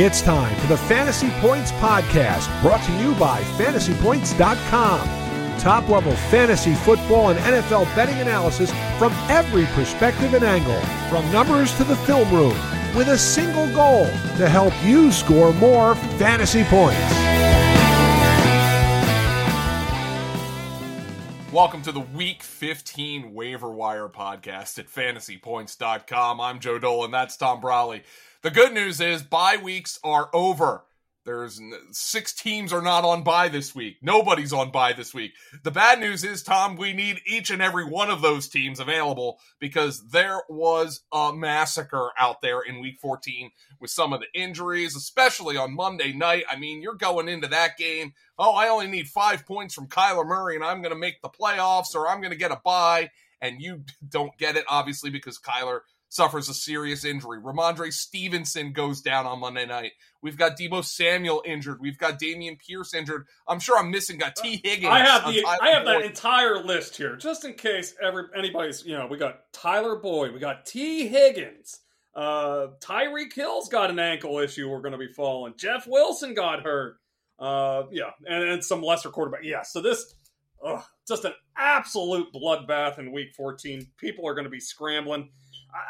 [0.00, 5.58] It's time for the Fantasy Points Podcast, brought to you by FantasyPoints.com.
[5.58, 10.80] Top level fantasy football and NFL betting analysis from every perspective and angle,
[11.10, 12.56] from numbers to the film room,
[12.96, 14.04] with a single goal
[14.36, 17.00] to help you score more fantasy points.
[21.52, 26.40] Welcome to the Week 15 Waiver Wire Podcast at FantasyPoints.com.
[26.40, 27.06] I'm Joe Dolan.
[27.06, 28.02] And that's Tom Brolley.
[28.40, 30.84] The good news is bye weeks are over.
[31.24, 31.60] There's
[31.90, 33.96] six teams are not on bye this week.
[34.00, 35.32] Nobody's on bye this week.
[35.64, 39.40] The bad news is, Tom, we need each and every one of those teams available
[39.58, 44.94] because there was a massacre out there in week 14 with some of the injuries,
[44.94, 46.44] especially on Monday night.
[46.48, 48.12] I mean, you're going into that game.
[48.38, 51.28] Oh, I only need five points from Kyler Murray and I'm going to make the
[51.28, 53.10] playoffs or I'm going to get a bye.
[53.40, 57.40] And you don't get it, obviously, because Kyler suffers a serious injury.
[57.40, 59.92] Rhamondre Stevenson goes down on Monday night.
[60.22, 61.78] We've got Deebo Samuel injured.
[61.80, 63.26] We've got Dameon Pierce injured.
[63.46, 64.18] I'm sure I'm missing.
[64.18, 64.92] Got Tee Higgins.
[64.92, 66.02] I have the I have Boyd.
[66.02, 68.84] that entire list here, just in case every anybody's.
[68.84, 70.32] You know, we got Tyler Boyd.
[70.32, 71.80] We got Tee Higgins.
[72.14, 74.68] Uh, Tyreek Hill's got an ankle issue.
[74.68, 75.54] We're going to be falling.
[75.56, 76.96] Jeff Wilson got hurt.
[77.38, 79.44] Uh, yeah, and, and some lesser quarterback.
[79.44, 80.14] Yeah, so this.
[80.64, 83.86] Ugh, just an absolute bloodbath in week 14.
[83.96, 85.30] People are going to be scrambling.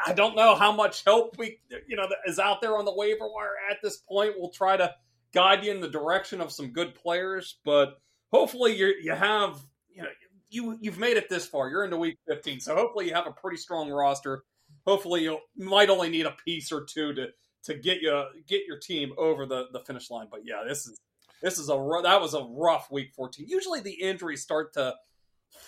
[0.07, 3.29] I don't know how much help we, you know, is out there on the waiver
[3.29, 4.34] wire at this point.
[4.37, 4.95] We'll try to
[5.33, 8.01] guide you in the direction of some good players, but
[8.33, 9.61] hopefully you you have,
[9.95, 10.09] you know,
[10.51, 11.69] you you've made it this far.
[11.69, 14.45] You're into week 15, so hopefully you have a pretty strong roster.
[14.87, 17.29] Hopefully you might only need a piece or two to
[17.65, 20.29] to get you get your team over the the finish line.
[20.31, 21.01] But yeah, this is
[21.43, 23.47] this is a that was a rough week 14.
[23.49, 24.95] Usually the injuries start to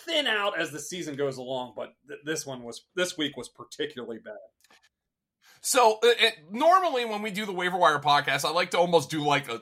[0.05, 3.49] thin out as the season goes along, but th- this one was this week was
[3.49, 4.33] particularly bad.
[5.61, 9.23] So it, normally when we do the waiver wire podcast, I like to almost do
[9.23, 9.61] like a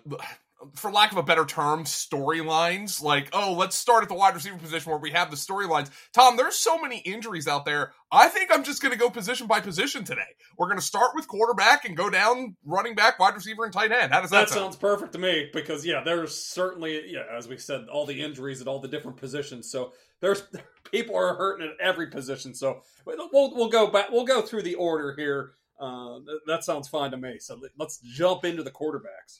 [0.75, 3.01] for lack of a better term, storylines.
[3.01, 5.89] Like, oh, let's start at the wide receiver position where we have the storylines.
[6.13, 7.93] Tom, there's so many injuries out there.
[8.11, 10.21] I think I'm just going to go position by position today.
[10.57, 13.91] We're going to start with quarterback and go down running back, wide receiver, and tight
[13.91, 14.11] end.
[14.11, 14.73] How does that, that sound?
[14.73, 18.61] sounds perfect to me because yeah, there's certainly yeah, as we said, all the injuries
[18.61, 19.71] at all the different positions.
[19.71, 20.43] So there's
[20.91, 22.53] people are hurting at every position.
[22.53, 24.11] So we'll we'll go back.
[24.11, 25.53] We'll go through the order here.
[25.79, 27.37] Uh, that sounds fine to me.
[27.39, 29.39] So let's jump into the quarterbacks.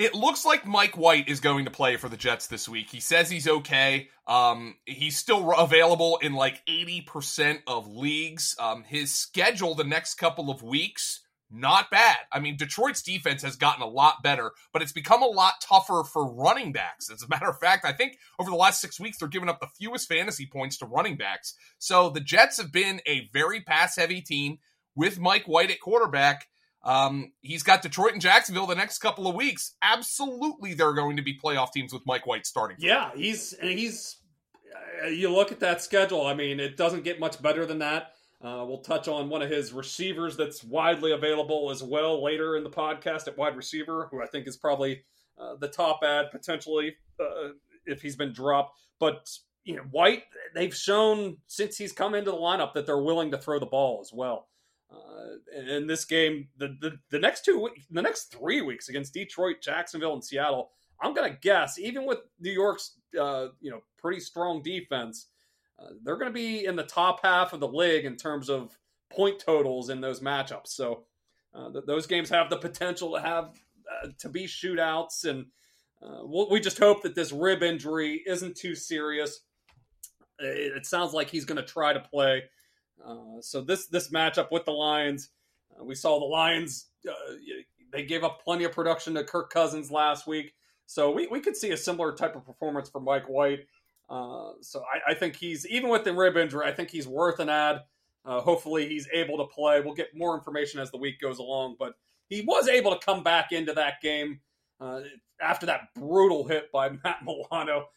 [0.00, 2.88] It looks like Mike White is going to play for the Jets this week.
[2.88, 4.08] He says he's okay.
[4.26, 8.56] Um, he's still available in like 80% of leagues.
[8.58, 12.16] Um, his schedule the next couple of weeks, not bad.
[12.32, 16.02] I mean, Detroit's defense has gotten a lot better, but it's become a lot tougher
[16.10, 17.10] for running backs.
[17.10, 19.60] As a matter of fact, I think over the last six weeks, they're giving up
[19.60, 21.56] the fewest fantasy points to running backs.
[21.78, 24.60] So the Jets have been a very pass heavy team
[24.96, 26.46] with Mike White at quarterback.
[26.82, 29.74] Um, he's got Detroit and Jacksonville the next couple of weeks.
[29.82, 32.76] Absolutely, they're going to be playoff teams with Mike White starting.
[32.80, 34.16] Yeah, he's he's.
[35.04, 36.26] Uh, you look at that schedule.
[36.26, 38.12] I mean, it doesn't get much better than that.
[38.42, 42.64] Uh, we'll touch on one of his receivers that's widely available as well later in
[42.64, 45.02] the podcast at wide receiver, who I think is probably
[45.38, 47.50] uh, the top ad potentially uh,
[47.84, 48.78] if he's been dropped.
[48.98, 49.28] But
[49.64, 50.22] you know, White,
[50.54, 54.00] they've shown since he's come into the lineup that they're willing to throw the ball
[54.00, 54.48] as well.
[54.92, 59.56] Uh, in this game, the, the the next two, the next three weeks against Detroit,
[59.62, 60.70] Jacksonville, and Seattle,
[61.00, 65.28] I'm gonna guess, even with New York's uh, you know pretty strong defense,
[65.78, 68.76] uh, they're gonna be in the top half of the league in terms of
[69.12, 70.68] point totals in those matchups.
[70.68, 71.04] So
[71.54, 73.50] uh, th- those games have the potential to have
[74.02, 75.46] uh, to be shootouts, and
[76.02, 79.40] uh, we'll, we just hope that this rib injury isn't too serious.
[80.40, 82.44] It, it sounds like he's to try to play.
[83.04, 85.30] Uh, so this this matchup with the Lions,
[85.78, 86.86] uh, we saw the Lions.
[87.08, 87.12] Uh,
[87.92, 90.54] they gave up plenty of production to Kirk Cousins last week,
[90.86, 93.66] so we, we could see a similar type of performance from Mike White.
[94.08, 97.38] Uh, so I, I, think he's even with the rib injury, I think he's worth
[97.38, 97.82] an ad.
[98.24, 99.80] Uh, hopefully he's able to play.
[99.80, 101.94] We'll get more information as the week goes along, but
[102.28, 104.40] he was able to come back into that game
[105.40, 107.88] after that brutal hit by Matt Milano,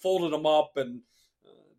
[0.00, 1.02] folded him up and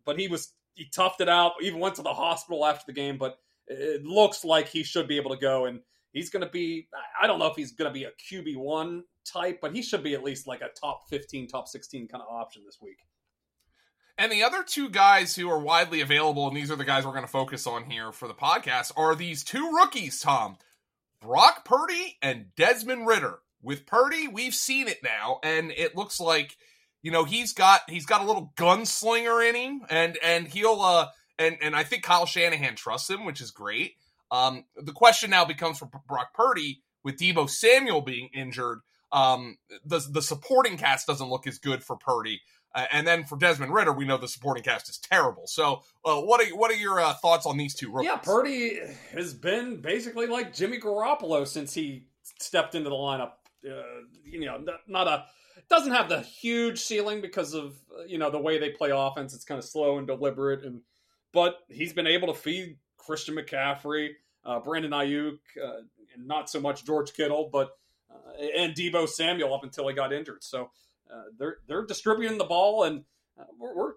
[0.06, 1.54] but he was he toughed it out.
[1.60, 5.16] Even went to the hospital after the game, but it looks like he should be
[5.16, 5.66] able to go.
[5.66, 5.80] And
[6.12, 6.86] he's going to be.
[7.20, 10.04] I don't know if he's going to be a QB one type, but he should
[10.04, 12.98] be at least like a top fifteen, top sixteen kind of option this week.
[14.18, 17.12] And the other two guys who are widely available, and these are the guys we're
[17.12, 20.56] going to focus on here for the podcast, are these two rookies, Tom.
[21.20, 23.40] Brock Purdy and Desmond Ridder.
[23.62, 26.56] With Purdy, we've seen it now, and it looks like
[27.06, 31.06] you know he's got he's got a little gunslinger in him, and and he'll uh
[31.38, 33.94] and and I think Kyle Shanahan trusts him, which is great.
[34.32, 38.80] Um, the question now becomes for Brock Purdy with Deebo Samuel being injured,
[39.12, 42.40] um, the the supporting cast doesn't look as good for Purdy.
[42.74, 45.44] Uh, and then for Desmond Ridder, we know the supporting cast is terrible.
[45.46, 48.10] So, uh, what are what are your uh, thoughts on these two rookies?
[48.10, 48.80] Yeah, Purdy
[49.12, 52.08] has been basically like Jimmy Garoppolo since he
[52.40, 53.34] stepped into the lineup.
[53.64, 53.82] Uh,
[54.24, 55.26] you know, not a
[55.68, 57.76] doesn't have the huge ceiling because of
[58.06, 59.34] you know the way they play offense.
[59.34, 60.80] It's kind of slow and deliberate, and
[61.32, 64.10] but he's been able to feed Christian McCaffrey,
[64.44, 65.78] uh, Brandon Aiyuk, uh,
[66.14, 67.70] and not so much George Kittle, but
[68.10, 70.42] uh, and Deebo Samuel up until he got injured.
[70.42, 70.70] So
[71.12, 73.04] uh, they're they're distributing the ball, and
[73.38, 73.92] uh, we're, we're,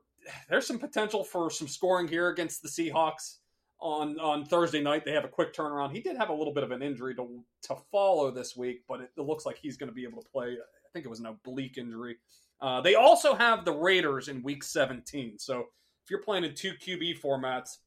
[0.50, 3.38] there's some potential for some scoring here against the Seahawks
[3.80, 5.06] on on Thursday night.
[5.06, 5.92] They have a quick turnaround.
[5.92, 9.02] He did have a little bit of an injury to to follow this week, but
[9.02, 10.58] it, it looks like he's going to be able to play.
[10.90, 12.18] I think it was an oblique injury.
[12.62, 15.38] Uh, they also have the Raiders in Week 17.
[15.38, 17.78] So if you're playing in two QB formats,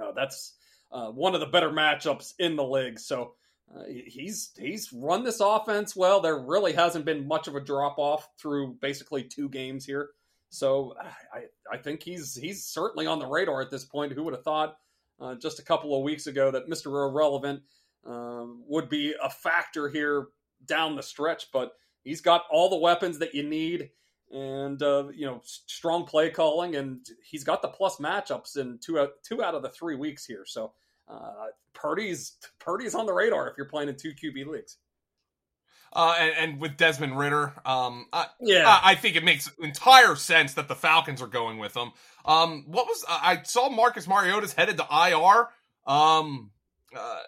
[0.00, 0.54] uh, that's
[0.90, 2.98] uh, one of the better matchups in the league.
[2.98, 3.34] So
[3.74, 6.20] uh, he's he's run this offense well.
[6.20, 10.10] There really hasn't been much of a drop off through basically two games here.
[10.50, 10.94] So
[11.32, 14.12] I, I think he's he's certainly on the radar at this point.
[14.12, 14.76] Who would have thought
[15.20, 16.86] uh, just a couple of weeks ago that Mr.
[16.86, 17.62] Irrelevant
[18.08, 20.28] uh, would be a factor here
[20.64, 21.50] down the stretch?
[21.52, 21.72] But
[22.04, 23.90] he's got all the weapons that you need,
[24.30, 28.98] and uh, you know strong play calling, and he's got the plus matchups in two
[28.98, 30.44] out, two out of the three weeks here.
[30.46, 30.72] So
[31.08, 34.76] uh, Purdy's Purdy's on the radar if you're playing in two QB leagues.
[35.96, 40.16] Uh, and, and, with Desmond Ridder, um, I, yeah, I, I, think it makes entire
[40.16, 41.92] sense that the Falcons are going with him.
[42.24, 45.48] Um, what was I saw Marcus Mariota's headed to IR.
[45.86, 46.50] Um,
[46.96, 47.18] uh,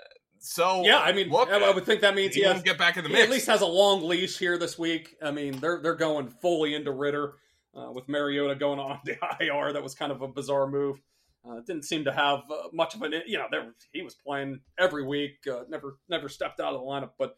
[0.47, 2.97] so yeah, I mean, look, I would think that means he, he has, get back
[2.97, 3.23] in the mix.
[3.25, 5.17] at least has a long leash here this week.
[5.21, 7.35] I mean, they're they're going fully into Ridder
[7.77, 9.73] uh, with Mariota going on the IR.
[9.73, 11.01] That was kind of a bizarre move.
[11.49, 14.61] Uh, didn't seem to have uh, much of an, you know, there he was playing
[14.79, 17.11] every week, uh, never never stepped out of the lineup.
[17.19, 17.37] But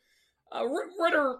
[0.55, 0.65] uh,
[1.01, 1.39] Ridder,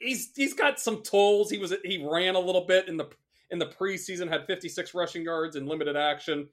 [0.00, 1.50] he's he's got some tools.
[1.50, 3.08] He was he ran a little bit in the
[3.50, 6.48] in the preseason, had 56 rushing yards in limited action.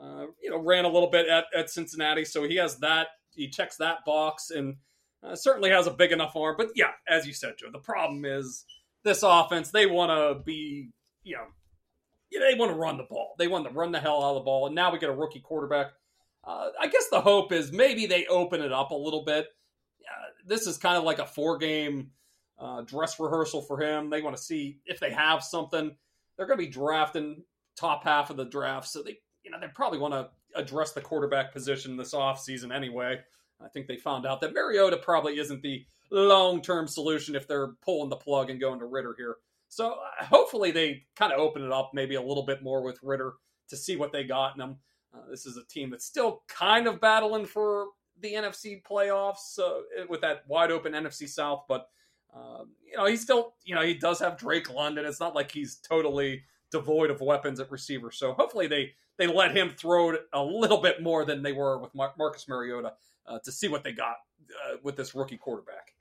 [0.00, 3.08] Uh, you know, ran a little bit at, at Cincinnati, so he has that.
[3.38, 4.76] He checks that box and
[5.22, 6.56] uh, certainly has a big enough arm.
[6.58, 8.64] But yeah, as you said, Joe, the problem is
[9.04, 9.70] this offense.
[9.70, 10.90] They want to be,
[11.22, 11.46] you know
[12.30, 13.34] they want to run the ball.
[13.38, 14.66] They want to run the hell out of the ball.
[14.66, 15.92] And now we get a rookie quarterback.
[16.44, 19.46] Uh, I guess the hope is maybe they open it up a little bit.
[20.00, 22.10] Uh, this is kind of like a four game
[22.58, 24.10] uh, dress rehearsal for him.
[24.10, 25.94] They want to see if they have something.
[26.36, 27.42] They're going to be drafting
[27.76, 31.00] top half of the draft, so they you know they probably want to address the
[31.00, 33.18] quarterback position this offseason anyway.
[33.60, 37.72] I think they found out that Mariota probably isn't the long term solution if they're
[37.84, 39.36] pulling the plug and going to Ridder here.
[39.68, 42.98] So uh, hopefully they kind of open it up maybe a little bit more with
[43.02, 43.34] Ridder
[43.68, 44.76] to see what they got in them.
[45.14, 47.88] Uh, this is a team that's still kind of battling for
[48.20, 51.88] the NFC playoffs uh, with that wide open NFC South, but
[52.34, 55.06] um, you know he's still you know he does have Drake London.
[55.06, 58.10] It's not like he's totally devoid of weapons at receiver.
[58.10, 61.78] So hopefully they they let him throw it a little bit more than they were
[61.78, 62.92] with Mar- Marcus Mariota
[63.26, 64.16] uh, to see what they got
[64.50, 65.92] uh, with this rookie quarterback.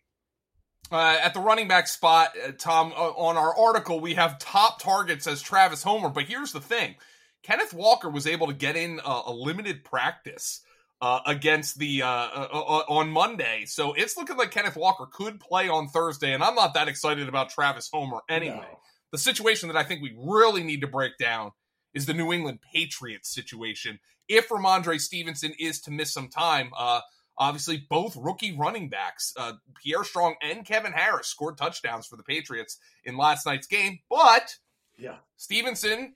[0.91, 4.81] Uh, at the running back spot, uh, Tom, uh, on our article, we have top
[4.81, 6.09] targets as Travis Homer.
[6.09, 6.95] But here's the thing
[7.43, 10.61] Kenneth Walker was able to get in a limited practice
[11.01, 13.65] uh, against the uh, uh, on Monday.
[13.65, 16.33] So it's looking like Kenneth Walker could play on Thursday.
[16.33, 18.67] And I'm not that excited about Travis Homer anyway.
[18.71, 18.79] No.
[19.11, 21.51] The situation that I think we really need to break down
[21.93, 23.99] is the New England Patriots situation.
[24.27, 27.01] If Rhamondre Stevenson is to miss some time, uh,
[27.39, 32.23] Obviously, both rookie running backs, uh, Pierre Strong and Kevin Harris, scored touchdowns for the
[32.23, 33.99] Patriots in last night's game.
[34.09, 34.55] But
[34.97, 36.15] yeah, Stevenson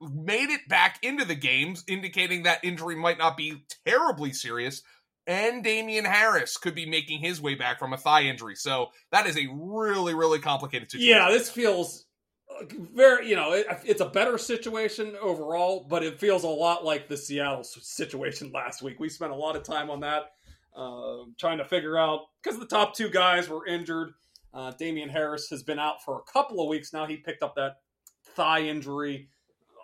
[0.00, 4.82] made it back into the games, indicating that injury might not be terribly serious.
[5.26, 8.56] And Damien Harris could be making his way back from a thigh injury.
[8.56, 11.16] So that is a really, really complicated situation.
[11.16, 12.06] Yeah, this feels
[12.70, 17.08] very, you know, it, it's a better situation overall, but it feels a lot like
[17.08, 19.00] the Seattle situation last week.
[19.00, 20.32] We spent a lot of time on that
[20.76, 24.12] uh, trying to figure out because the top two guys were injured.
[24.54, 27.06] Uh, Damien Harris has been out for a couple of weeks now.
[27.06, 27.76] He picked up that
[28.34, 29.28] thigh injury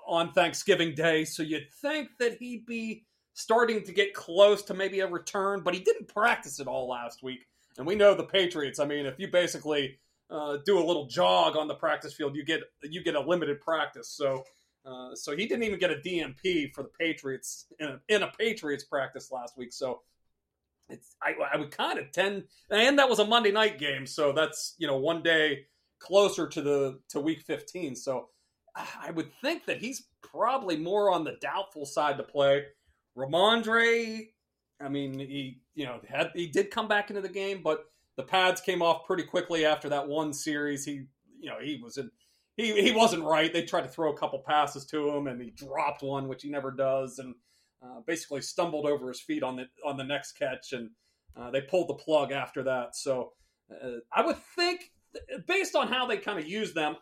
[0.07, 3.05] on Thanksgiving Day, so you'd think that he'd be
[3.35, 7.23] starting to get close to maybe a return, but he didn't practice at all last
[7.23, 7.47] week.
[7.79, 8.81] And we know the Patriots.
[8.81, 9.99] I mean, if you basically
[10.31, 13.61] uh, do a little jog on the practice field, you get you get a limited
[13.61, 14.11] practice.
[14.11, 14.45] So.
[14.87, 18.33] Uh, so he didn't even get a DMP for the Patriots in a, in a
[18.39, 19.71] Patriots practice last week.
[19.71, 20.01] So
[20.89, 24.33] it's I, I would kind of tend, and that was a Monday night game, so
[24.33, 25.67] that's you know one day
[25.99, 27.97] closer to the to week 15.
[27.97, 28.29] So
[28.77, 32.65] I would think that he's probably more on the doubtful side to play.
[33.17, 34.29] Rhamondre,
[34.81, 37.85] I mean, he you know had he did come back into the game, but
[38.19, 40.85] the pads came off pretty quickly after that one series.
[40.85, 41.05] He,
[41.41, 42.11] you know, he was in,
[42.57, 43.51] he he wasn't right.
[43.51, 46.51] They tried to throw a couple passes to him, and he dropped one, which he
[46.51, 47.37] never does, and
[47.81, 50.91] uh, basically stumbled over his feet on the on the next catch, and
[51.37, 52.97] uh, they pulled the plug after that.
[52.97, 53.35] So
[53.73, 54.91] uh, I would think,
[55.47, 56.97] based on how they kind of use them,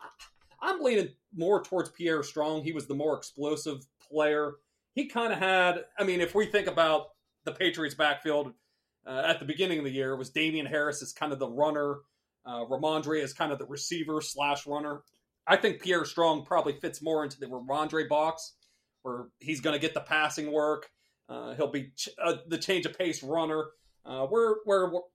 [0.61, 2.63] I'm leaning more towards Pierre Strong.
[2.63, 4.57] He was the more explosive player.
[4.93, 7.07] He kind of had, I mean, if we think about
[7.43, 8.53] the Patriots backfield
[9.07, 11.99] uh, at the beginning of the year, was Damien Harris as kind of the runner,
[12.45, 15.01] uh, Rhamondre as kind of the receiver slash runner.
[15.47, 18.53] I think Pierre Strong probably fits more into the Rhamondre box,
[19.03, 20.89] where he's going to get the passing work.
[21.29, 23.67] Uh, he'll be ch- uh, the change of pace runner.
[24.05, 24.55] Uh, where,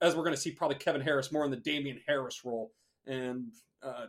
[0.02, 2.72] as we're going to see, probably Kevin Harris more in the Damien Harris role,
[3.06, 3.50] and
[3.82, 4.06] uh,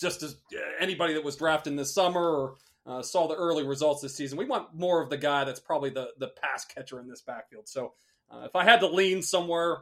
[0.00, 0.36] just as
[0.80, 4.44] anybody that was drafted this summer or uh, saw the early results this season, we
[4.44, 7.68] want more of the guy that's probably the the pass catcher in this backfield.
[7.68, 7.94] So
[8.30, 9.78] uh, if I had to lean somewhere,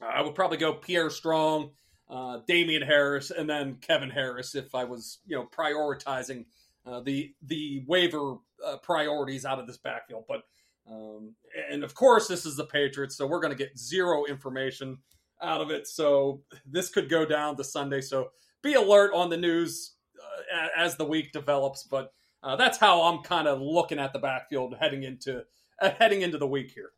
[0.00, 1.70] I would probably go Pierre Strong,
[2.08, 6.46] uh, Damien Harris, and then Kevin Harris if I was you know prioritizing
[6.86, 10.24] uh, the the waiver uh, priorities out of this backfield.
[10.28, 10.42] But
[10.90, 11.34] um,
[11.70, 14.98] and of course, this is the Patriots, so we're going to get zero information
[15.42, 15.86] out of it.
[15.86, 18.00] So this could go down to Sunday.
[18.00, 18.30] So
[18.62, 21.82] be alert on the news uh, as the week develops.
[21.82, 25.44] But uh, that's how I'm kind of looking at the backfield heading into
[25.80, 26.90] uh, heading into the week here.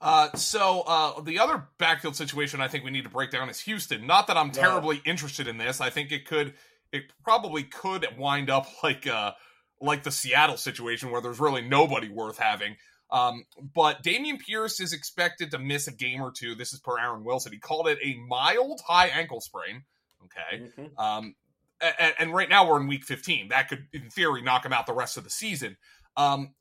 [0.00, 3.60] Uh, so uh, the other backfield situation I think we need to break down is
[3.60, 4.06] Houston.
[4.06, 5.10] Not that I'm terribly no.
[5.10, 5.80] interested in this.
[5.80, 6.54] I think it could,
[6.92, 9.32] it probably could wind up like uh,
[9.80, 12.76] like the Seattle situation where there's really nobody worth having.
[13.10, 16.54] Um, but Dameon Pierce is expected to miss a game or two.
[16.54, 17.52] This is per Aaron Wilson.
[17.52, 19.84] He called it a mild high ankle sprain.
[20.24, 20.64] Okay.
[20.64, 20.98] Mm-hmm.
[20.98, 21.34] Um,
[21.80, 23.48] and, and, right now we're in week 15.
[23.48, 25.76] That could, in theory, knock him out the rest of the season.
[26.16, 26.54] Um,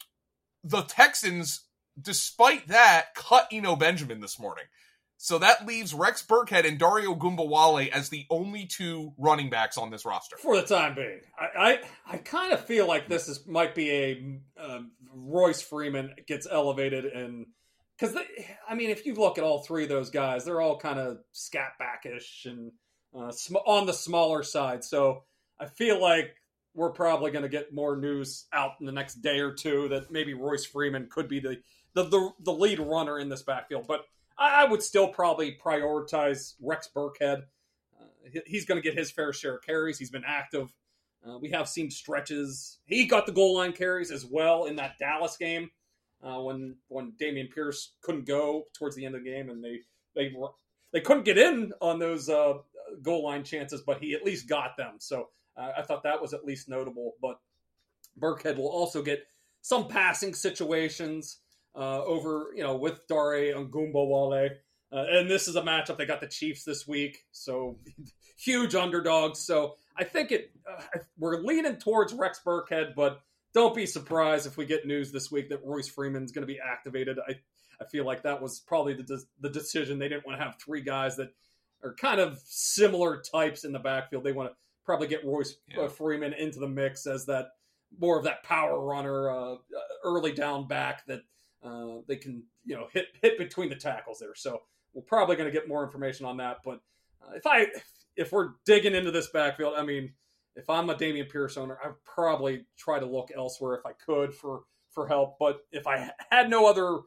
[0.63, 1.64] the Texans,
[1.99, 4.65] despite that, cut Eno Benjamin this morning.
[5.17, 9.89] So that leaves Rex Burkhead and Dare Ogunbowale as the only two running backs on
[9.89, 11.21] this roster for the time being.
[11.39, 11.79] I I,
[12.15, 14.79] I kind of feel like this is might be a uh,
[15.13, 17.45] Royce Freeman gets elevated and
[17.97, 18.17] because
[18.67, 21.19] I mean if you look at all three of those guys, they're all kind of
[21.31, 22.73] scat backish and
[23.17, 24.83] uh, sm- on the smaller side.
[24.83, 25.23] So
[25.59, 26.35] I feel like
[26.73, 30.11] we're probably going to get more news out in the next day or two that
[30.11, 31.61] maybe Royce Freeman could be the
[31.95, 34.05] the, the, the lead runner in this backfield, but
[34.37, 37.43] I would still probably prioritize Rex Burkhead.
[37.99, 39.97] Uh, he's going to get his fair share of carries.
[39.97, 40.73] He's been active.
[41.25, 42.79] Uh, we have seen stretches.
[42.85, 45.71] He got the goal line carries as well in that Dallas game
[46.21, 49.79] uh, when when Dameon Pierce couldn't go towards the end of the game, and they
[50.15, 50.35] they
[50.91, 52.55] they couldn't get in on those uh,
[53.01, 54.95] goal line chances, but he at least got them.
[54.99, 57.13] So uh, I thought that was at least notable.
[57.21, 57.39] But
[58.19, 59.25] Burkhead will also get
[59.61, 61.39] some passing situations
[61.75, 64.51] uh, over, you know, with Dare Ogunbowale.
[64.91, 65.97] Uh, and this is a matchup.
[65.97, 67.79] They got the Chiefs this week, so
[68.37, 69.39] huge underdogs.
[69.39, 73.21] So I think it uh, we're leaning towards Rex Burkhead, but
[73.53, 76.59] don't be surprised if we get news this week that Royce Freeman's going to be
[76.59, 77.17] activated.
[77.27, 77.35] I
[77.81, 79.99] I feel like that was probably the the decision.
[79.99, 81.33] They didn't want to have three guys that
[81.83, 84.23] are kind of similar types in the backfield.
[84.23, 84.55] They want to
[84.85, 85.87] probably get Royce uh.
[85.87, 87.49] Freeman into the mix as that
[87.99, 89.57] more of that power runner, uh, uh
[90.03, 91.21] early down back that
[91.65, 94.35] uh, they can you know hit hit between the tackles there.
[94.35, 94.61] So
[94.93, 96.57] we're probably going to get more information on that.
[96.63, 96.79] But
[97.21, 97.67] uh, if I
[98.15, 100.13] if we're digging into this backfield, I mean,
[100.55, 104.33] if I'm a Dameon Pierce owner, I'd probably try to look elsewhere if I could
[104.33, 105.37] for for help.
[105.39, 106.99] But if I had no other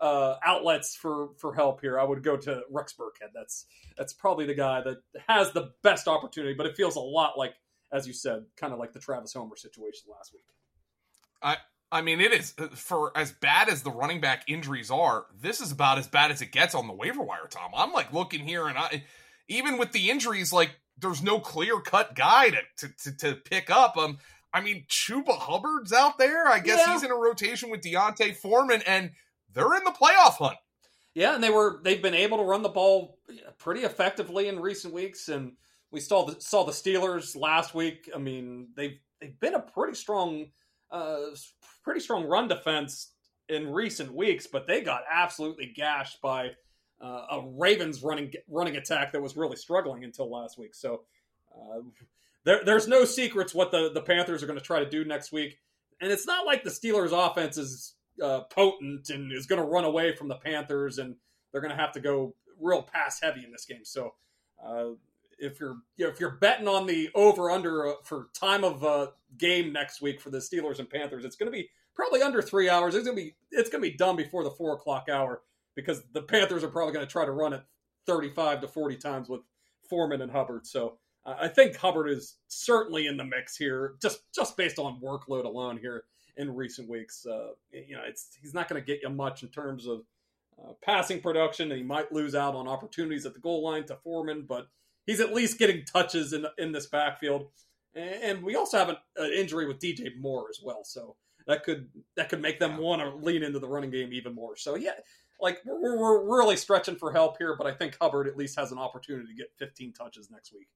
[0.00, 3.30] uh, outlets for for help here, I would go to Rex Burkhead.
[3.34, 4.98] That's that's probably the guy that
[5.28, 6.54] has the best opportunity.
[6.54, 7.54] But it feels a lot like,
[7.92, 10.44] as you said, kind of like the Travis Homer situation last week.
[11.42, 11.56] I
[11.90, 15.26] I mean, it is for as bad as the running back injuries are.
[15.40, 17.70] This is about as bad as it gets on the waiver wire, Tom.
[17.74, 19.04] I'm like looking here, and I
[19.48, 23.96] even with the injuries, like there's no clear cut guy to, to, to pick up.
[23.96, 24.18] Um,
[24.52, 26.46] I mean, Chuba Hubbard's out there.
[26.48, 26.92] I guess yeah.
[26.92, 29.12] he's in a rotation with D'Onta Foreman, and
[29.52, 30.56] they're in the playoff hunt.
[31.14, 33.18] Yeah, and they were they've been able to run the ball
[33.58, 35.52] pretty effectively in recent weeks, and
[35.90, 38.10] we saw the saw the Steelers last week.
[38.14, 40.46] I mean, they've they've been a pretty strong
[40.90, 41.18] uh,
[41.82, 43.12] pretty strong run defense
[43.48, 46.50] in recent weeks, but they got absolutely gashed by
[47.02, 50.74] uh, a Ravens running running attack that was really struggling until last week.
[50.74, 51.02] So
[51.54, 51.80] uh,
[52.44, 55.32] there, there's no secrets what the, the Panthers are going to try to do next
[55.32, 55.58] week,
[56.00, 59.84] and it's not like the Steelers' offense is uh, potent and is going to run
[59.84, 61.14] away from the Panthers, and
[61.52, 63.84] they're going to have to go real pass heavy in this game.
[63.84, 64.14] So
[64.64, 64.90] uh,
[65.38, 68.84] if you're you know, if you're betting on the over under uh, for time of
[68.84, 72.42] uh, game next week for the Steelers and Panthers, it's going to be probably under
[72.42, 72.94] three hours.
[72.94, 75.42] It's going to be it's going to be done before the four o'clock hour
[75.74, 77.62] because the Panthers are probably going to try to run it
[78.06, 79.42] 35 to 40 times with
[79.88, 80.66] Foreman and Hubbard.
[80.66, 85.00] So uh, I think Hubbard is certainly in the mix here, just just based on
[85.00, 86.04] workload alone here
[86.36, 87.26] in recent weeks.
[87.26, 90.02] Uh, you know, it's he's not going to get you much in terms of
[90.62, 93.96] uh, passing production, and he might lose out on opportunities at the goal line to
[93.96, 94.68] Foreman, but
[95.08, 97.46] he's at least getting touches in in this backfield.
[97.94, 101.16] And we also have an, an injury with DJ Moore as well, so
[101.48, 102.78] that could that could make them yeah.
[102.78, 104.54] want to lean into the running game even more.
[104.56, 104.92] So yeah,
[105.40, 108.70] like we're, we're really stretching for help here, but I think Hubbard at least has
[108.70, 110.68] an opportunity to get 15 touches next week.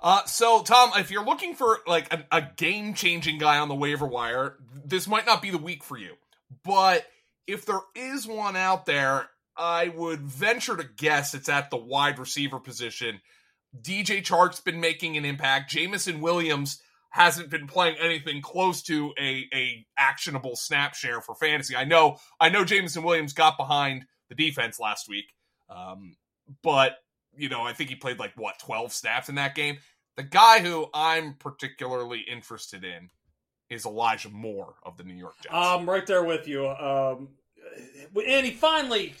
[0.00, 3.74] Uh, so Tom, if you're looking for like a, a game changing guy on the
[3.74, 6.14] waiver wire, this might not be the week for you.
[6.64, 7.06] But
[7.46, 9.28] if there is one out there,
[9.58, 13.20] I would venture to guess it's at the wide receiver position.
[13.78, 15.70] DJ Chark's been making an impact.
[15.70, 21.74] Jameson Williams hasn't been playing anything close to a, a actionable snap share for fantasy.
[21.74, 25.26] I know I know Jameson Williams got behind the defense last week,
[25.68, 26.16] um,
[26.62, 26.96] but
[27.36, 29.78] you know I think he played like what twelve snaps in that game.
[30.16, 33.10] The guy who I'm particularly interested in
[33.70, 35.54] is Elijah Moore of the New York Jets.
[35.54, 36.68] I'm right there with you.
[36.68, 37.28] Um,
[38.26, 39.14] and he finally,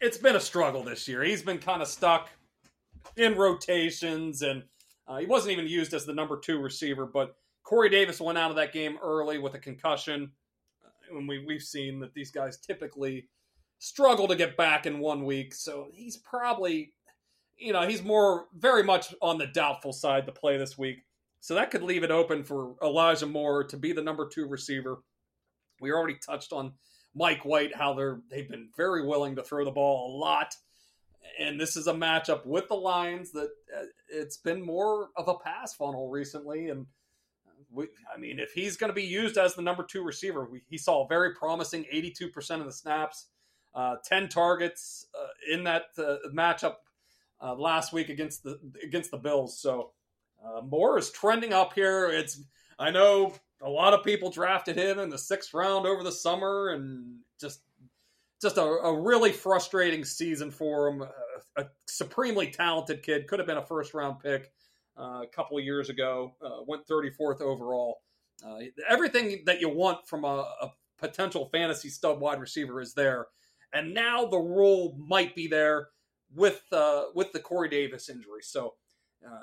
[0.00, 1.22] it's been a struggle this year.
[1.22, 2.30] He's been kind of stuck
[3.16, 4.62] in rotations and
[5.06, 8.50] uh, he wasn't even used as the number two receiver, but Corey Davis went out
[8.50, 10.30] of that game early with a concussion.
[10.84, 13.28] Uh, and we, we've seen that these guys typically
[13.78, 15.54] struggle to get back in one week.
[15.54, 16.92] So he's probably,
[17.56, 21.04] you know, he's more very much on the doubtful side to play this week.
[21.40, 25.02] So that could leave it open for Elijah Moore to be the number two receiver.
[25.80, 26.72] We already touched on
[27.14, 30.54] Mike White, how they're they've been very willing to throw the ball a lot
[31.38, 35.34] and this is a matchup with the Lions that uh, it's been more of a
[35.34, 36.68] pass funnel recently.
[36.68, 36.86] And
[37.70, 40.62] we, I mean, if he's going to be used as the number two receiver, we,
[40.68, 43.26] he saw a very promising 82% of the snaps,
[43.74, 46.76] uh, 10 targets uh, in that uh, matchup
[47.40, 49.60] uh, last week against the against the Bills.
[49.60, 49.92] So
[50.44, 52.08] uh, Moore is trending up here.
[52.08, 52.42] It's
[52.78, 56.68] I know a lot of people drafted him in the sixth round over the summer
[56.68, 57.60] and just
[58.40, 61.02] just a, a really frustrating season for him.
[61.02, 64.52] A, a, supremely talented kid, could have been a first round pick
[64.98, 66.34] uh, a couple years ago.
[66.40, 68.02] Uh, went 34th overall.
[68.46, 73.26] Uh, everything that you want from a, a, potential fantasy stud wide receiver is there,
[73.72, 75.88] and now the role might be there
[76.34, 78.42] with uh, with the Corey Davis injury.
[78.42, 78.74] So.
[79.26, 79.40] Uh,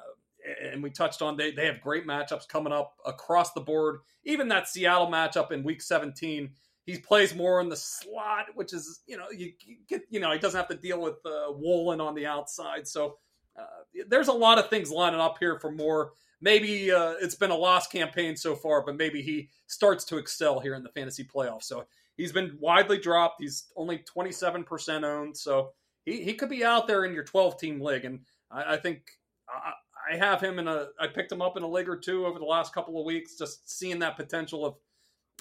[0.63, 3.99] and we touched on they, they have great matchups coming up across the board.
[4.23, 6.51] Even that Seattle matchup in week 17
[6.85, 9.53] he plays more in the slot, which is you know you,
[9.87, 12.87] get you know he doesn't have to deal with uh, Woolen on the outside.
[12.87, 13.17] So
[13.57, 16.13] uh, there's a lot of things lining up here for more.
[16.41, 20.59] Maybe uh, it's been a lost campaign so far, but maybe he starts to excel
[20.59, 21.63] here in the fantasy playoffs.
[21.63, 21.85] So
[22.17, 23.41] he's been widely dropped.
[23.41, 25.71] He's only 27% owned, so
[26.05, 28.05] he, he could be out there in your 12 team league.
[28.05, 28.19] And
[28.51, 29.03] I, I think
[29.49, 29.71] I,
[30.11, 30.87] I have him in a.
[30.99, 33.37] I picked him up in a league or two over the last couple of weeks,
[33.37, 34.75] just seeing that potential of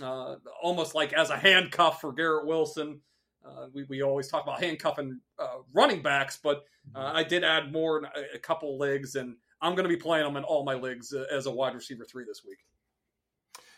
[0.02, 3.00] uh, almost like as a handcuff for Garrett Wilson.
[3.44, 7.16] Uh, we, we always talk about handcuffing uh, running backs, but uh, mm-hmm.
[7.16, 10.24] I did add more in a, a couple leagues, and I'm going to be playing
[10.24, 12.58] them in all my leagues uh, as a wide receiver three this week.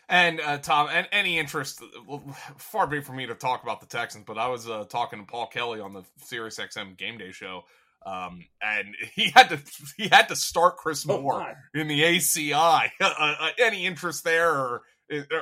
[0.09, 1.83] And uh, Tom, and any interest?
[2.57, 5.25] Far be for me to talk about the Texans, but I was uh, talking to
[5.25, 7.65] Paul Kelly on the Sirius XM Game Day show,
[8.07, 9.59] um, and he had to
[9.97, 12.89] he had to start Chris oh, Moore oh, in the ACI.
[13.59, 14.81] any interest there, or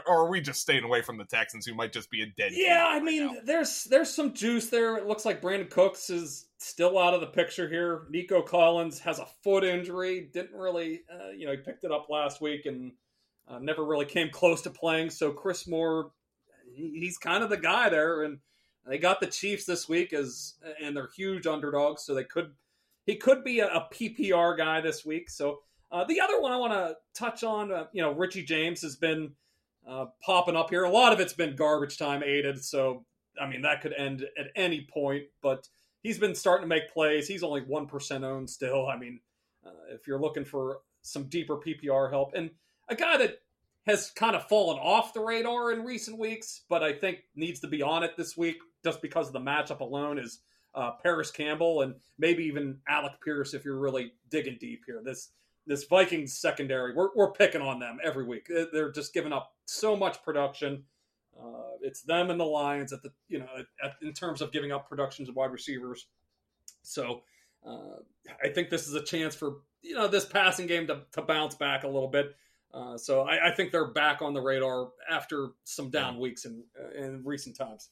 [0.08, 2.52] or are we just staying away from the Texans, who might just be a dead?
[2.54, 3.34] Yeah, I mean, now?
[3.44, 4.98] there's there's some juice there.
[4.98, 8.04] It looks like Brandin Cooks is still out of the picture here.
[8.10, 10.30] Nico Collins has a foot injury.
[10.34, 12.92] Didn't really, uh, you know, he picked it up last week and
[13.48, 15.12] uh, never really came close to playing.
[15.12, 16.12] So Chris Moore,
[16.74, 18.40] he's kind of the guy there, and
[18.88, 22.52] they got the Chiefs this week as, and they're huge underdogs, so they could,
[23.06, 25.30] he could be a, a PPR guy this week.
[25.30, 25.60] So.
[25.92, 28.98] Uh, the other one I want to touch on, uh, you know, Richie James has
[28.98, 29.32] been
[29.88, 30.84] uh, popping up here.
[30.84, 33.06] A lot of it's been garbage time aided, so
[33.40, 35.26] I mean that could end at any point.
[35.42, 35.68] But
[36.02, 37.28] he's been starting to make plays.
[37.28, 38.88] He's only one percent owned still.
[38.88, 39.20] I mean,
[39.66, 42.50] uh, if you're looking for some deeper PPR help, and
[42.90, 43.42] a guy that
[43.86, 47.68] has kind of fallen off the radar in recent weeks, but I think needs to
[47.68, 50.40] be on it this week just because of the matchup alone is
[50.76, 55.02] uh, Parris Campbell and maybe even Alec Pierce if you're really digging deep here.
[55.04, 55.32] This
[55.68, 58.48] this Vikings secondary, we're, we're picking on them every week.
[58.72, 60.84] They're just giving up so much production.
[61.36, 63.48] Uh, it's them and the Lions at the you know
[63.84, 66.06] at, in terms of giving up productions of wide receivers.
[66.84, 67.24] So
[67.66, 67.98] uh,
[68.44, 71.56] I think this is a chance for you know this passing game to, to bounce
[71.56, 72.36] back a little bit.
[72.72, 76.62] Uh, so I, I, think they're back on the radar after some down weeks in
[76.96, 77.90] in recent times.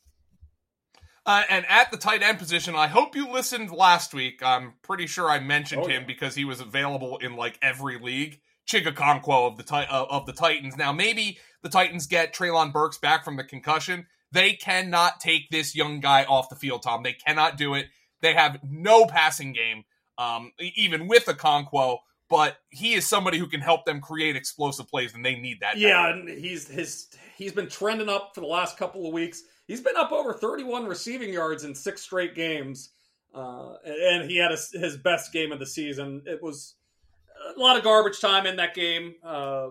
[1.26, 4.42] Uh, and at the tight end position, I hope you listened last week.
[4.44, 6.08] I'm pretty sure I mentioned Oh, him yeah.
[6.08, 8.40] because he was available in like every league.
[8.70, 10.76] Chig Okonkwo of the ti- uh, of the Titans.
[10.78, 14.08] Now maybe the Titans get Treylon Burks back from the concussion.
[14.32, 17.04] They cannot take this young guy off the field, Tom.
[17.04, 17.88] They cannot do it.
[18.22, 19.84] They have no passing game,
[20.18, 22.00] um, even with a Conquo.
[22.34, 25.78] But he is somebody who can help them create explosive plays, and they need that.
[25.78, 29.44] Yeah, and he's his he's been trending up for the last couple of weeks.
[29.68, 32.90] He's been up over 31 receiving yards in six straight games,
[33.36, 36.24] uh, and he had a, his best game of the season.
[36.26, 36.74] It was
[37.56, 39.14] a lot of garbage time in that game.
[39.24, 39.68] Uh,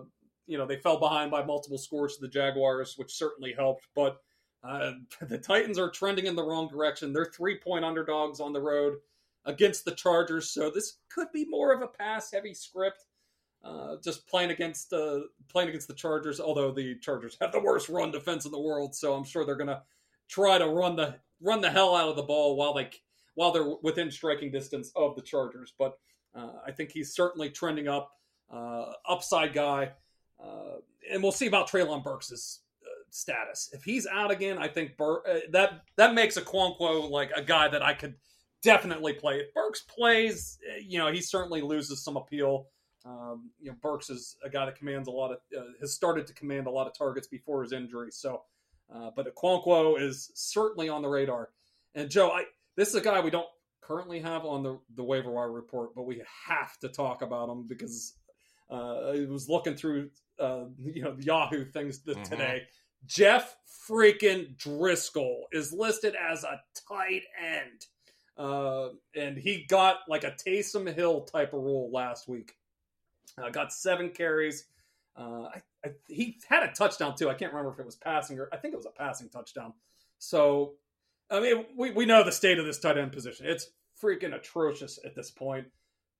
[0.47, 3.89] you know, they fell behind by multiple scores to the Jaguars, which certainly helped.
[3.93, 4.21] But
[4.63, 7.11] uh, the Titans are trending in the wrong direction.
[7.11, 8.99] They're three point underdogs on the road
[9.45, 13.05] against the Chargers, so this could be more of a pass heavy script.
[13.63, 17.87] Uh, just playing against uh, playing against the Chargers, although the Chargers have the worst
[17.87, 19.83] run defense in the world, so I'm sure they're gonna
[20.27, 22.89] try to run the run the hell out of the ball while they
[23.35, 25.73] while they're within striking distance of the Chargers.
[25.79, 25.97] But
[26.35, 28.11] uh, I think he's certainly trending up,
[28.51, 29.91] uh, upside guy,
[30.43, 30.77] uh,
[31.11, 32.59] and we'll see about Treylon Burks'
[33.13, 33.69] status.
[33.71, 37.41] If he's out again, I think Bur- uh, that that makes a Quanquo like a
[37.41, 38.15] guy that I could
[38.63, 39.35] definitely play.
[39.39, 42.67] If Burks plays, uh, you know, he certainly loses some appeal.
[43.05, 46.25] Um, you know, Burks is a guy that commands a lot of uh, has started
[46.27, 48.11] to command a lot of targets before his injury.
[48.11, 48.43] So,
[48.93, 51.49] uh, but Okonkwo is certainly on the radar.
[51.95, 52.45] And Joe, I
[52.77, 53.47] this is a guy we don't
[53.81, 57.67] currently have on the the waiver wire report, but we have to talk about him
[57.67, 58.13] because
[58.71, 62.29] uh, I was looking through uh, you know Yahoo things th- Mhm.
[62.29, 62.63] today.
[63.05, 63.57] Jeff
[63.89, 67.85] freaking Driskel is listed as a tight end.
[68.37, 72.55] Uh, and he got like a Taysom Hill type of role last week.
[73.37, 74.65] Uh, got seven carries.
[75.15, 77.29] Uh, I, I, he had a touchdown too.
[77.29, 79.73] I can't remember if it was passing or I think it was a passing touchdown.
[80.17, 80.73] So,
[81.29, 83.45] I mean, we, we know the state of this tight end position.
[83.47, 83.69] It's
[84.01, 85.67] freaking atrocious at this point.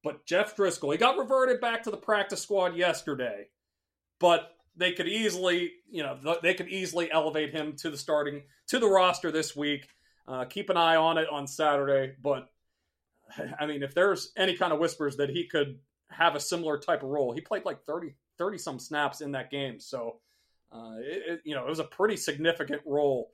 [0.04, 3.48] But Jeff Driskel, he got reverted back to the practice squad yesterday,
[4.20, 8.80] but they could easily, you know, they could easily elevate him to the starting to
[8.80, 9.88] the roster this week.
[10.28, 12.14] Uh, keep an eye on it on Saturday.
[12.22, 12.50] But
[13.60, 17.04] I mean, if there's any kind of whispers that he could have a similar type
[17.04, 19.80] of role, he played like 30, 30 some snaps in that game.
[19.80, 20.20] So,
[20.72, 23.32] uh, it, it- you know, it was a pretty significant role.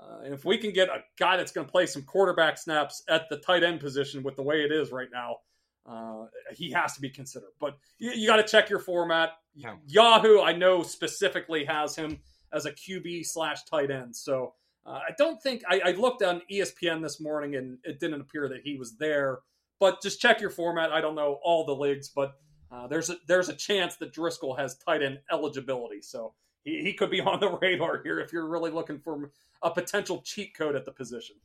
[0.00, 3.02] Uh, and if we can get a guy that's going to play some quarterback snaps
[3.08, 5.36] at the tight end position with the way it is right now,
[5.84, 6.24] uh,
[6.54, 7.50] he has to be considered.
[7.60, 9.32] But you, you got to check your format.
[9.54, 9.74] Yeah.
[9.86, 12.18] Yahoo, I know specifically has him
[12.50, 14.16] as a QB slash tight end.
[14.16, 14.54] So
[14.86, 18.48] uh, I don't think I, I looked on ESPN this morning and it didn't appear
[18.48, 19.40] that he was there.
[19.78, 20.92] But just check your format.
[20.92, 22.34] I don't know all the leagues, but
[22.70, 26.02] uh, there's a there's a chance that Driskel has tight end eligibility.
[26.02, 29.30] So he, he could be on the radar here if you're really looking for
[29.62, 31.36] a potential cheat code at the position.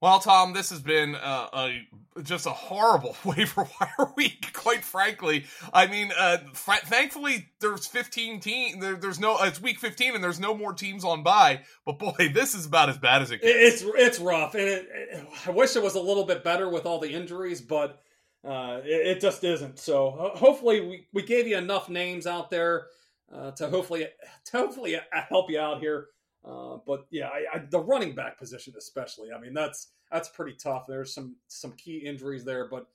[0.00, 1.80] Well, Tom, this has been a
[2.22, 4.52] just a horrible waiver wire week.
[4.52, 8.80] Quite frankly, I mean, uh, fr- thankfully there's 15 team.
[8.80, 9.38] There, there's no.
[9.42, 11.62] It's week 15, and there's no more teams on by.
[11.86, 13.82] But boy, this is about as bad as it gets.
[13.82, 16.84] It's it's rough, and it, it- I wish it was a little bit better with
[16.86, 17.98] all the injuries, but
[18.46, 19.78] uh, it, it just isn't.
[19.78, 22.88] So hopefully, we, we gave you enough names out there
[23.34, 24.06] uh, to hopefully
[24.46, 24.96] to hopefully
[25.30, 26.08] help you out here.
[26.44, 29.32] Uh, but yeah, I, I, the running back position especially.
[29.32, 30.84] I mean, that's that's pretty tough.
[30.86, 32.86] There's some some key injuries there, but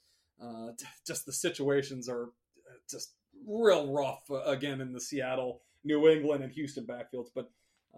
[0.42, 2.30] uh, t- just the situations are
[2.90, 3.14] just
[3.48, 7.30] real rough uh, again in the Seattle, New England, and Houston backfields.
[7.34, 7.50] But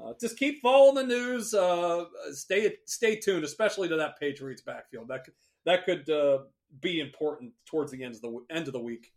[0.02, 1.54] uh, just keep following the news.
[1.54, 5.08] Uh, stay stay tuned, especially to that Patriots backfield.
[5.10, 5.34] That could,
[5.66, 6.40] that could uh,
[6.80, 9.12] be important towards the end of the end of the week.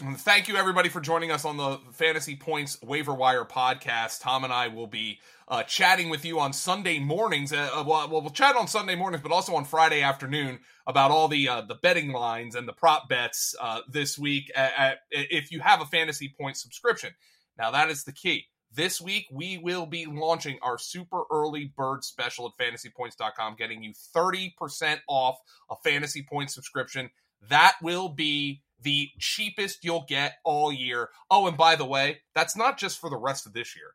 [0.00, 4.20] And Thank you, everybody, for joining us on the Fantasy Points Waiver Wire podcast.
[4.20, 7.52] Tom and I will be uh, chatting with you on Sunday mornings.
[7.52, 11.28] Uh, uh, well, we'll chat on Sunday mornings, but also on Friday afternoon about all
[11.28, 14.50] the uh, the betting lines and the prop bets uh, this week.
[14.56, 17.10] At, at, if you have a Fantasy Points subscription,
[17.58, 18.46] now that is the key.
[18.74, 23.92] This week, we will be launching our super early bird special at fantasypoints.com, getting you
[24.16, 25.38] 30% off
[25.70, 27.10] a Fantasy Points subscription.
[27.50, 31.08] That will be the cheapest you'll get all year.
[31.30, 33.94] Oh, and by the way, that's not just for the rest of this year.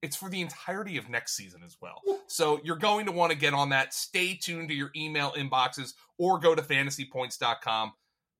[0.00, 2.00] It's for the entirety of next season as well.
[2.28, 3.92] So you're going to want to get on that.
[3.92, 7.92] Stay tuned to your email inboxes or go to fantasypoints.com.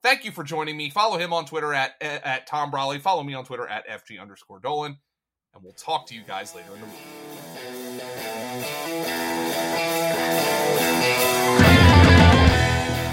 [0.03, 0.91] Thank you for joining me.
[0.91, 3.01] Follow him on Twitter at, at, at Tom Brolley.
[3.01, 4.99] Follow me on Twitter at FG underscore Dolan.
[5.55, 7.48] And we'll talk to you guys later in the week.